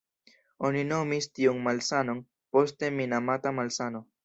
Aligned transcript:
Oni 0.69 0.79
nomis 0.91 1.27
tiun 1.41 1.59
malsanon 1.67 2.23
poste 2.57 2.91
Minamata-malsano. 2.99 4.07